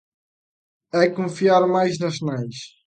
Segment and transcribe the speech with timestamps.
[1.01, 2.57] E confiar máis nas nais.